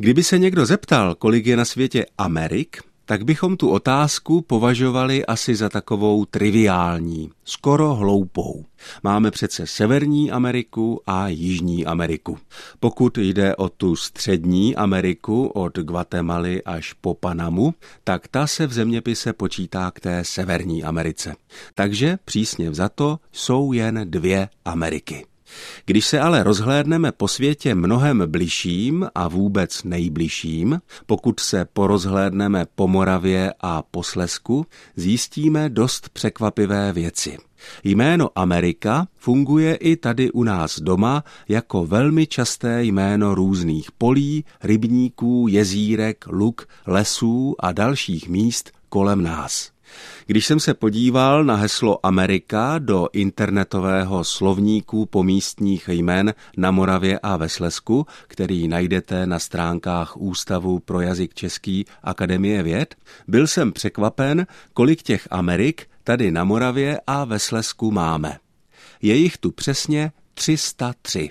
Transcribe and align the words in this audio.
Kdyby 0.00 0.24
se 0.24 0.38
někdo 0.38 0.66
zeptal, 0.66 1.14
kolik 1.14 1.46
je 1.46 1.56
na 1.56 1.64
světě 1.64 2.06
Amerik, 2.18 2.82
tak 3.04 3.24
bychom 3.24 3.56
tu 3.56 3.70
otázku 3.70 4.40
považovali 4.40 5.26
asi 5.26 5.54
za 5.54 5.68
takovou 5.68 6.24
triviální, 6.24 7.30
skoro 7.44 7.94
hloupou. 7.94 8.64
Máme 9.02 9.30
přece 9.30 9.66
Severní 9.66 10.30
Ameriku 10.30 11.00
a 11.06 11.28
Jižní 11.28 11.86
Ameriku. 11.86 12.38
Pokud 12.80 13.18
jde 13.18 13.56
o 13.56 13.68
tu 13.68 13.96
střední 13.96 14.76
Ameriku 14.76 15.46
od 15.46 15.78
Guatemaly 15.78 16.62
až 16.62 16.92
po 16.92 17.14
Panamu, 17.14 17.74
tak 18.04 18.28
ta 18.28 18.46
se 18.46 18.66
v 18.66 18.72
zeměpise 18.72 19.32
počítá 19.32 19.90
k 19.90 20.00
té 20.00 20.24
Severní 20.24 20.84
Americe. 20.84 21.34
Takže 21.74 22.18
přísně 22.24 22.70
vzato 22.70 23.18
jsou 23.32 23.72
jen 23.72 24.00
dvě 24.04 24.48
Ameriky. 24.64 25.26
Když 25.86 26.06
se 26.06 26.20
ale 26.20 26.42
rozhlédneme 26.42 27.12
po 27.12 27.28
světě 27.28 27.74
mnohem 27.74 28.22
bližším 28.26 29.08
a 29.14 29.28
vůbec 29.28 29.84
nejbližším, 29.84 30.80
pokud 31.06 31.40
se 31.40 31.64
porozhlédneme 31.64 32.66
po 32.74 32.88
Moravě 32.88 33.54
a 33.60 33.82
po 33.82 34.02
Slesku, 34.02 34.66
zjistíme 34.96 35.68
dost 35.68 36.08
překvapivé 36.08 36.92
věci. 36.92 37.38
Jméno 37.84 38.30
Amerika 38.34 39.08
funguje 39.16 39.74
i 39.74 39.96
tady 39.96 40.30
u 40.30 40.42
nás 40.42 40.80
doma 40.80 41.24
jako 41.48 41.86
velmi 41.86 42.26
časté 42.26 42.84
jméno 42.84 43.34
různých 43.34 43.92
polí, 43.92 44.44
rybníků, 44.62 45.46
jezírek, 45.48 46.24
luk, 46.26 46.68
lesů 46.86 47.54
a 47.58 47.72
dalších 47.72 48.28
míst 48.28 48.70
kolem 48.88 49.22
nás. 49.22 49.77
Když 50.26 50.46
jsem 50.46 50.60
se 50.60 50.74
podíval 50.74 51.44
na 51.44 51.54
heslo 51.54 52.06
Amerika 52.06 52.78
do 52.78 53.08
internetového 53.12 54.24
slovníku 54.24 55.06
pomístních 55.06 55.88
jmen 55.88 56.34
na 56.56 56.70
Moravě 56.70 57.18
a 57.18 57.36
ve 57.36 57.48
Slesku, 57.48 58.06
který 58.26 58.68
najdete 58.68 59.26
na 59.26 59.38
stránkách 59.38 60.16
Ústavu 60.16 60.78
pro 60.78 61.00
jazyk 61.00 61.34
český 61.34 61.84
Akademie 62.02 62.62
věd, 62.62 62.94
byl 63.28 63.46
jsem 63.46 63.72
překvapen, 63.72 64.46
kolik 64.72 65.02
těch 65.02 65.28
Amerik 65.30 65.86
tady 66.04 66.30
na 66.30 66.44
Moravě 66.44 67.00
a 67.06 67.24
ve 67.24 67.38
Slesku 67.38 67.90
máme. 67.90 68.38
Je 69.02 69.14
jich 69.14 69.38
tu 69.38 69.52
přesně 69.52 70.12
303. 70.34 71.30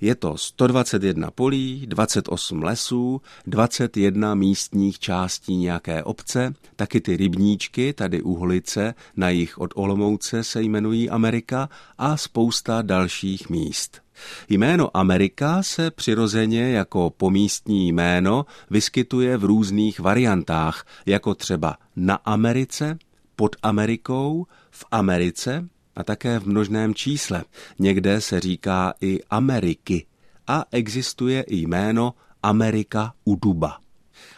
Je 0.00 0.14
to 0.14 0.36
121 0.36 1.30
polí, 1.30 1.86
28 1.86 2.62
lesů, 2.62 3.20
21 3.46 4.34
místních 4.34 4.98
částí 4.98 5.56
nějaké 5.56 6.02
obce, 6.02 6.54
taky 6.76 7.00
ty 7.00 7.16
rybníčky, 7.16 7.92
tady 7.92 8.22
Uhlice, 8.22 8.94
na 9.16 9.28
jich 9.28 9.58
od 9.58 9.70
Olomouce 9.74 10.44
se 10.44 10.62
jmenují 10.62 11.10
Amerika 11.10 11.68
a 11.98 12.16
spousta 12.16 12.82
dalších 12.82 13.50
míst. 13.50 14.04
Jméno 14.48 14.96
Amerika 14.96 15.62
se 15.62 15.90
přirozeně 15.90 16.70
jako 16.70 17.10
pomístní 17.16 17.88
jméno 17.88 18.46
vyskytuje 18.70 19.36
v 19.36 19.44
různých 19.44 20.00
variantách, 20.00 20.86
jako 21.06 21.34
třeba 21.34 21.76
na 21.96 22.14
Americe, 22.14 22.98
pod 23.36 23.56
Amerikou, 23.62 24.46
v 24.70 24.84
Americe 24.90 25.68
a 25.96 26.04
také 26.04 26.38
v 26.38 26.46
množném 26.46 26.94
čísle. 26.94 27.44
Někde 27.78 28.20
se 28.20 28.40
říká 28.40 28.94
i 29.00 29.20
Ameriky 29.30 30.06
a 30.46 30.64
existuje 30.70 31.42
i 31.42 31.56
jméno 31.56 32.14
Amerika 32.42 33.12
u 33.24 33.36
duba. 33.36 33.78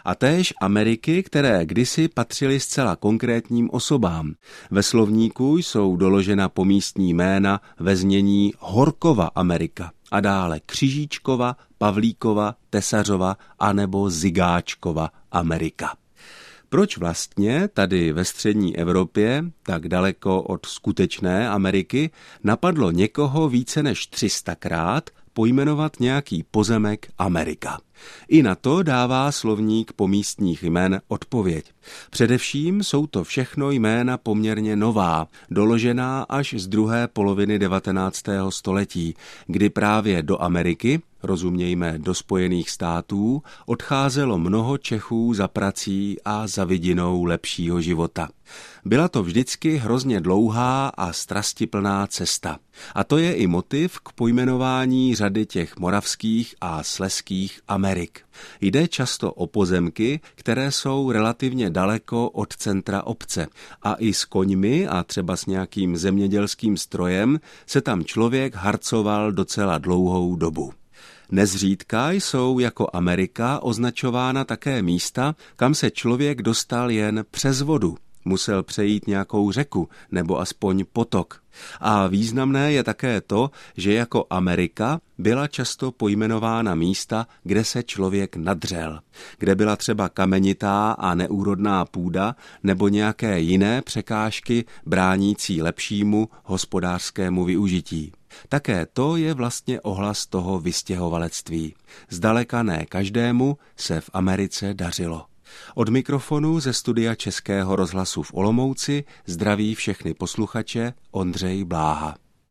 A 0.04 0.14
též 0.14 0.54
Ameriky, 0.60 1.22
které 1.22 1.66
kdysi 1.66 2.08
patřily 2.08 2.60
zcela 2.60 2.96
konkrétním 2.96 3.70
osobám. 3.72 4.34
Ve 4.70 4.82
slovníku 4.82 5.56
jsou 5.56 5.96
doložena 5.96 6.48
pomístní 6.48 7.14
jména 7.14 7.60
ve 7.78 7.96
znění 7.96 8.52
Horkova 8.58 9.30
Amerika 9.34 9.92
a 10.10 10.20
dále 10.20 10.60
Křižíčkova, 10.66 11.56
Pavlíkova, 11.78 12.54
Tesařova 12.70 13.36
anebo 13.58 14.10
Zigáčkova 14.10 15.10
Amerika. 15.32 15.96
Proč 16.68 16.98
vlastně 16.98 17.68
tady 17.68 18.12
ve 18.12 18.24
střední 18.24 18.76
Evropě, 18.76 19.44
tak 19.62 19.88
daleko 19.88 20.42
od 20.42 20.66
skutečné 20.66 21.48
Ameriky, 21.48 22.10
napadlo 22.44 22.90
někoho 22.90 23.48
více 23.48 23.82
než 23.82 24.10
300krát 24.10 25.02
pojmenovat 25.32 26.00
nějaký 26.00 26.42
pozemek 26.50 27.08
Amerika? 27.18 27.78
I 28.28 28.42
na 28.42 28.54
to 28.54 28.82
dává 28.82 29.32
slovník 29.32 29.92
pomístních 29.92 30.62
jmen 30.62 31.00
odpověď. 31.08 31.72
Především 32.10 32.82
jsou 32.82 33.06
to 33.06 33.24
všechno 33.24 33.70
jména 33.70 34.18
poměrně 34.18 34.76
nová, 34.76 35.28
doložená 35.50 36.22
až 36.28 36.54
z 36.58 36.66
druhé 36.66 37.08
poloviny 37.08 37.58
19. 37.58 38.22
století, 38.48 39.14
kdy 39.46 39.70
právě 39.70 40.22
do 40.22 40.42
Ameriky 40.42 41.00
rozumějme 41.22 41.98
do 41.98 42.14
Spojených 42.14 42.70
států, 42.70 43.42
odcházelo 43.66 44.38
mnoho 44.38 44.78
Čechů 44.78 45.34
za 45.34 45.48
prací 45.48 46.16
a 46.24 46.46
za 46.46 46.64
vidinou 46.64 47.24
lepšího 47.24 47.80
života. 47.80 48.28
Byla 48.84 49.08
to 49.08 49.22
vždycky 49.22 49.76
hrozně 49.76 50.20
dlouhá 50.20 50.88
a 50.88 51.12
strastiplná 51.12 52.06
cesta. 52.06 52.58
A 52.94 53.04
to 53.04 53.18
je 53.18 53.34
i 53.34 53.46
motiv 53.46 53.98
k 54.00 54.12
pojmenování 54.12 55.14
řady 55.14 55.46
těch 55.46 55.76
moravských 55.78 56.54
a 56.60 56.82
sleských 56.82 57.60
Amerik. 57.86 58.20
Jde 58.60 58.88
často 58.88 59.32
o 59.32 59.46
pozemky, 59.46 60.20
které 60.34 60.72
jsou 60.72 61.12
relativně 61.12 61.70
daleko 61.70 62.30
od 62.30 62.56
centra 62.56 63.02
obce 63.02 63.46
a 63.82 63.94
i 63.94 64.12
s 64.12 64.24
koňmi 64.24 64.86
a 64.86 65.02
třeba 65.02 65.36
s 65.36 65.46
nějakým 65.46 65.96
zemědělským 65.96 66.76
strojem 66.76 67.40
se 67.66 67.80
tam 67.80 68.04
člověk 68.04 68.54
harcoval 68.54 69.32
docela 69.32 69.78
dlouhou 69.78 70.36
dobu. 70.36 70.72
Nezřídka 71.30 72.10
jsou 72.10 72.58
jako 72.58 72.88
Amerika 72.92 73.62
označována 73.62 74.44
také 74.44 74.82
místa, 74.82 75.34
kam 75.56 75.74
se 75.74 75.90
člověk 75.90 76.42
dostal 76.42 76.90
jen 76.90 77.24
přes 77.30 77.62
vodu. 77.62 77.96
Musel 78.28 78.62
přejít 78.62 79.06
nějakou 79.06 79.52
řeku 79.52 79.88
nebo 80.10 80.40
aspoň 80.40 80.84
potok. 80.92 81.40
A 81.80 82.06
významné 82.06 82.72
je 82.72 82.84
také 82.84 83.20
to, 83.20 83.50
že 83.76 83.92
jako 83.92 84.26
Amerika 84.30 85.00
byla 85.18 85.46
často 85.46 85.92
pojmenována 85.92 86.74
místa, 86.74 87.26
kde 87.44 87.64
se 87.64 87.82
člověk 87.82 88.36
nadřel, 88.36 89.00
kde 89.38 89.54
byla 89.54 89.76
třeba 89.76 90.08
kamenitá 90.08 90.92
a 90.92 91.14
neúrodná 91.14 91.84
půda 91.84 92.36
nebo 92.62 92.88
nějaké 92.88 93.40
jiné 93.40 93.82
překážky 93.82 94.64
bránící 94.86 95.62
lepšímu 95.62 96.28
hospodářskému 96.44 97.44
využití. 97.44 98.12
Také 98.48 98.86
to 98.92 99.16
je 99.16 99.34
vlastně 99.34 99.80
ohlas 99.80 100.26
toho 100.26 100.60
vystěhovalectví. 100.60 101.74
Zdaleka 102.10 102.62
ne 102.62 102.86
každému 102.86 103.58
se 103.76 104.00
v 104.00 104.10
Americe 104.12 104.74
dařilo. 104.74 105.35
Od 105.74 105.88
mikrofonu 105.88 106.60
ze 106.60 106.72
studia 106.72 107.14
Českého 107.14 107.76
rozhlasu 107.76 108.22
v 108.22 108.34
Olomouci 108.34 109.04
zdraví 109.26 109.74
všechny 109.74 110.14
posluchače 110.14 110.92
Ondřej 111.10 111.64
Bláha. 111.64 112.25